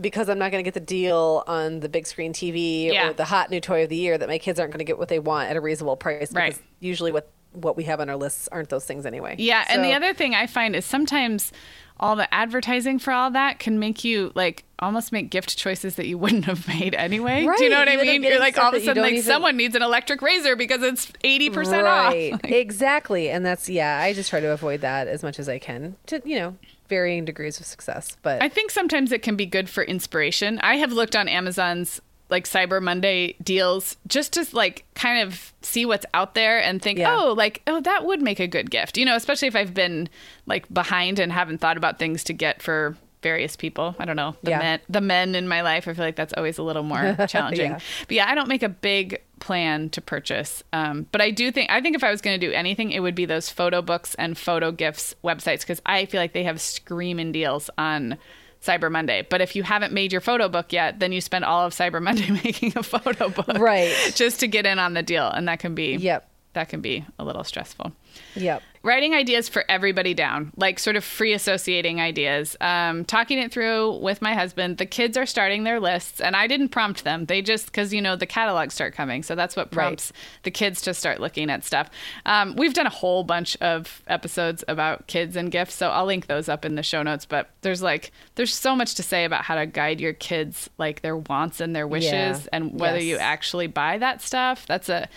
[0.00, 3.10] because I'm not going to get the deal on the big screen TV Yeah.
[3.10, 4.98] or the hot new toy of the year that my kids aren't going to get
[4.98, 6.32] what they want at a reasonable price.
[6.32, 6.52] Right.
[6.52, 9.36] Because usually what what we have on our lists aren't those things anyway.
[9.38, 11.52] Yeah, and the other thing I find is sometimes
[12.00, 16.06] all the advertising for all that can make you like almost make gift choices that
[16.08, 17.44] you wouldn't have made anyway.
[17.44, 17.56] Right.
[17.56, 18.24] Do you know what I you up mean?
[18.24, 21.06] You're like all of a sudden like even- someone needs an electric razor because it's
[21.22, 22.40] 80% right, off.
[22.42, 24.00] Like, exactly, and that's yeah.
[24.00, 26.56] I just try to avoid that as much as I can to you know
[26.88, 28.16] varying degrees of success.
[28.22, 30.58] But I think sometimes it can be good for inspiration.
[30.60, 35.84] I have looked on Amazon's like Cyber Monday deals just to like kind of see
[35.84, 37.14] what's out there and think, Yeah.
[37.16, 38.96] oh, like, oh, that would make a good gift.
[38.96, 40.08] You know, especially if I've been
[40.46, 43.94] like behind and haven't thought about things to get for various people.
[43.98, 44.36] I don't know.
[44.42, 44.58] The Yeah.
[44.58, 47.72] men the men in my life, I feel like that's always a little more challenging.
[47.72, 47.78] Yeah.
[48.08, 50.62] But yeah, I don't make a big plan to purchase.
[50.72, 53.00] Um, but I do think I think if I was going to do anything, it
[53.00, 56.60] would be those photo books and photo gifts websites because I feel like they have
[56.60, 58.16] screaming deals on
[58.62, 59.26] Cyber Monday.
[59.28, 62.02] But if you haven't made your photo book yet, then you spend all of Cyber
[62.02, 63.94] Monday making a photo book, Right.
[64.14, 66.26] Just to get in on the deal, and that can be Yep.
[66.54, 67.92] that can be a little stressful
[68.34, 68.62] yep.
[68.84, 73.96] Writing ideas for everybody down, like sort of free associating ideas, um, talking it through
[74.00, 74.76] with my husband.
[74.76, 77.24] The kids are starting their lists, and I didn't prompt them.
[77.24, 79.22] They just, because, you know, the catalogs start coming.
[79.22, 80.12] So that's what prompts
[80.42, 81.88] the kids to start looking at stuff.
[82.26, 85.74] Um, we've done a whole bunch of episodes about kids and gifts.
[85.74, 87.24] So I'll link those up in the show notes.
[87.24, 91.00] But there's like, there's so much to say about how to guide your kids, like
[91.00, 92.48] their wants and their wishes, Yeah.
[92.52, 94.66] and whether you actually buy that stuff.
[94.66, 95.08] That's a,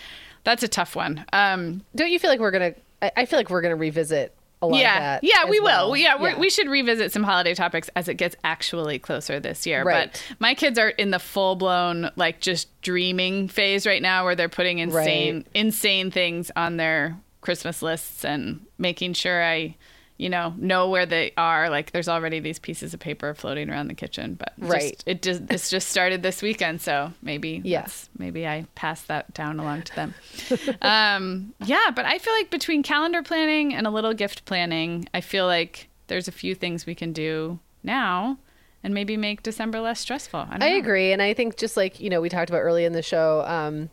[0.45, 1.25] that's a tough one.
[1.33, 2.73] Um, Don't you feel like we're gonna?
[3.01, 5.23] I, I feel like we're gonna revisit a lot yeah, of that.
[5.23, 5.89] yeah, we well.
[5.89, 5.97] will.
[5.97, 9.83] Yeah, we're, we should revisit some holiday topics as it gets actually closer this year.
[9.83, 10.09] Right.
[10.11, 14.35] But my kids are in the full blown like just dreaming phase right now, where
[14.35, 19.75] they're putting insane, insane things on their Christmas lists and making sure I,
[20.17, 21.69] you know, know where they are.
[21.69, 25.03] Like, there's already these pieces of paper floating around the kitchen, but just- Right.
[25.05, 29.59] it just this just started this weekend, so maybe yes, maybe I pass that down
[29.59, 30.13] along to them.
[30.81, 35.21] um, yeah, but I feel like between calendar planning and a little gift planning, I
[35.21, 38.37] feel like there's a few things we can do now
[38.83, 40.39] and maybe make December less stressful.
[40.49, 42.85] I, don't I agree, and I think just like you know we talked about early
[42.85, 43.89] in the show, um,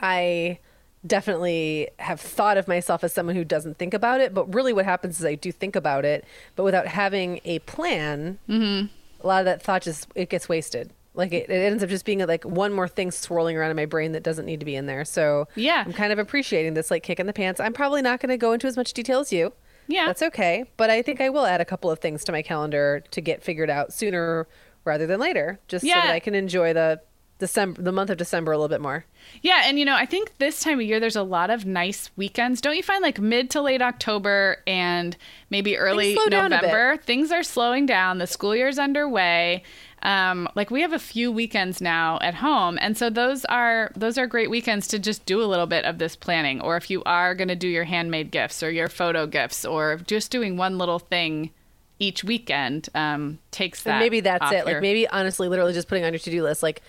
[0.00, 0.58] I
[1.06, 4.84] definitely have thought of myself as someone who doesn't think about it, but really what
[4.84, 6.24] happens is I do think about it,
[6.56, 8.86] but without having a plan, Mm-hmm.
[9.22, 10.90] a lot of that thought just it gets wasted.
[11.16, 13.86] Like it, it ends up just being like one more thing swirling around in my
[13.86, 15.04] brain that doesn't need to be in there.
[15.04, 15.84] So Yeah.
[15.86, 17.60] I'm kind of appreciating this like kick in the pants.
[17.60, 19.52] I'm probably not going to go into as much detail as you.
[19.86, 20.06] Yeah.
[20.06, 20.64] That's okay.
[20.76, 23.42] But I think I will add a couple of things to my calendar to get
[23.44, 24.48] figured out sooner
[24.84, 27.00] rather than later, just so that I can enjoy the
[27.44, 29.04] December, the month of December a little bit more.
[29.42, 32.10] Yeah, and you know, I think this time of year there's a lot of nice
[32.16, 32.60] weekends.
[32.60, 35.16] Don't you find like mid to late October and
[35.50, 36.66] maybe early slow down a bit.
[36.68, 38.18] November, things are slowing down.
[38.18, 39.62] The school year's underway.
[40.02, 44.18] Um, like we have a few weekends now at home, and so those are those
[44.18, 46.60] are great weekends to just do a little bit of this planning.
[46.60, 49.96] Or if you are going to do your handmade gifts or your photo gifts, or
[50.06, 51.50] just doing one little thing
[51.98, 53.92] each weekend, um, takes that.
[53.92, 54.56] And maybe that's it.
[54.56, 56.82] your- Like maybe honestly, literally just putting on your to do list like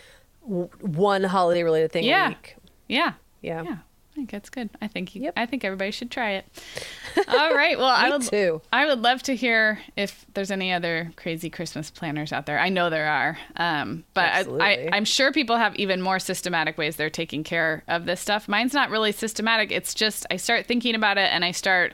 [0.47, 2.27] w- one holiday related thing Yeah.
[2.27, 2.55] a week.
[2.87, 3.13] Yeah.
[3.41, 3.63] Yeah.
[3.63, 3.77] Yeah.
[4.11, 4.69] I think that's good.
[4.81, 5.33] I think you, Yep.
[5.35, 6.45] I think everybody should try it.
[7.27, 7.77] All right.
[7.77, 8.61] Well, I would too.
[8.71, 12.57] I would love to hear if there's any other crazy Christmas planners out there.
[12.57, 14.87] I know there are, um, but I.
[14.93, 18.47] I'm sure people have even more systematic ways they're taking care of this stuff.
[18.47, 19.69] Mine's not really systematic.
[19.71, 21.93] It's just I start thinking about it and I start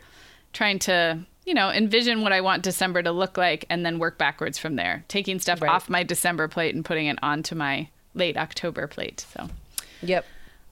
[0.53, 4.19] trying to you know envision what I want December to look like and then work
[4.19, 5.71] backwards from there, taking stuff Right.
[5.71, 9.26] off my December plate and putting it onto my late October plate.
[9.34, 9.49] So.
[10.01, 10.26] Yep.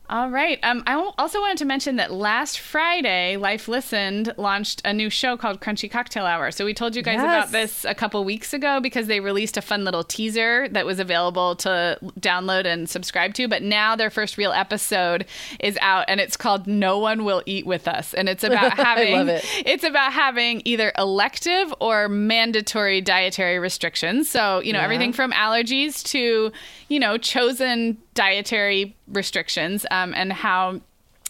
[0.10, 0.58] All right.
[0.64, 5.38] Um, I also wanted to mention that last Friday, Life Listened launched a new show
[5.38, 6.50] called Crunchy Cocktail Hour.
[6.50, 7.24] So we told you guys Yes.
[7.24, 10.98] about this a couple weeks ago because they released a fun little teaser that was
[11.00, 13.48] available to download and subscribe to.
[13.48, 15.26] But now their first real episode
[15.60, 19.28] is out, and it's called "No One Will Eat with Us," and it's about having
[19.30, 19.46] it.
[19.64, 24.28] it's about having either elective or mandatory dietary restrictions.
[24.28, 24.86] So, you know, Yeah.
[24.86, 26.52] everything from allergies to,
[26.88, 30.82] you know, chosen dietary restrictions um, and how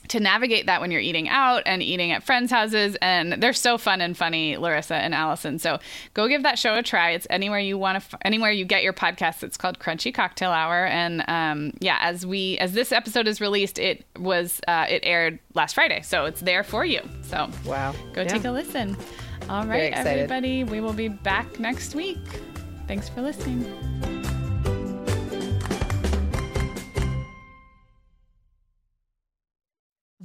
[0.07, 2.97] to navigate that when you're eating out and eating at friends' houses.
[2.99, 5.59] And they're so fun and funny, Larissa and Allison.
[5.59, 5.77] So
[6.15, 7.11] go give that show a try.
[7.11, 9.43] It's anywhere you want to, f- anywhere you get your podcast.
[9.43, 10.85] It's called Crunchy Cocktail Hour.
[10.87, 15.37] And um, yeah, as we, as this episode is released, it was, uh, it aired
[15.53, 16.01] last Friday.
[16.01, 17.01] So it's there for you.
[17.21, 17.93] So Wow.
[18.13, 18.27] go Yeah.
[18.29, 18.97] take a listen.
[19.47, 20.63] All right, everybody.
[20.63, 22.17] We will be back next week.
[22.87, 24.18] Thanks for listening.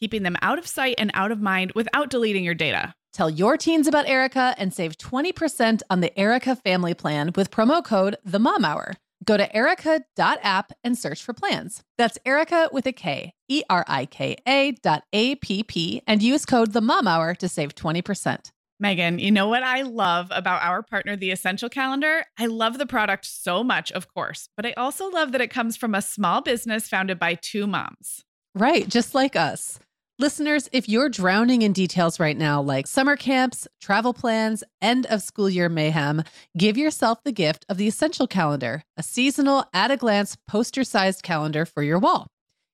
[0.00, 2.94] keeping them out of sight and out of mind without deleting your data.
[3.12, 7.82] Tell your teens about Erika and save 20% on the Erika family plan with promo
[7.82, 8.94] code The Mom Hour.
[9.24, 11.82] Go to erika.app and search for plans.
[11.96, 16.22] That's Erika with a K, E R I K A dot A P P, and
[16.22, 18.50] use code The Mom Hour to save 20%.
[18.80, 22.24] Meagan, you know what I love about our partner, The Essential Calendar?
[22.36, 25.76] I love the product so much, of course, but I also love that it comes
[25.76, 28.24] from a small business founded by two moms.
[28.54, 29.80] Right, just like us.
[30.20, 35.22] Listeners, if you're drowning in details right now, like summer camps, travel plans, end of
[35.22, 36.22] school year mayhem,
[36.56, 41.24] give yourself the gift of the Essential Calendar, a seasonal, at a glance, poster sized
[41.24, 42.28] calendar for your wall.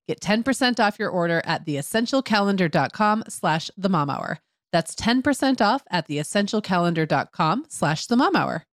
[0.06, 4.38] Get 10% off your order at theessentialcalendar.com slash the mom hour.
[4.70, 8.66] That's 10% off at theessentialcalendar.com slash the mom hour.